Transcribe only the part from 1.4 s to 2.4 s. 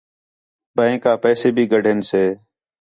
بھی گِدھین سے